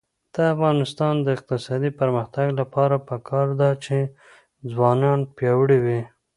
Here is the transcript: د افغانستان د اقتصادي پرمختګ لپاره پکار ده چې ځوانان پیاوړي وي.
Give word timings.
د 0.33 0.35
افغانستان 0.53 1.15
د 1.21 1.27
اقتصادي 1.37 1.91
پرمختګ 1.99 2.47
لپاره 2.59 2.95
پکار 3.09 3.47
ده 3.61 3.69
چې 3.83 3.97
ځوانان 4.71 5.19
پیاوړي 5.35 5.79
وي. 5.85 6.01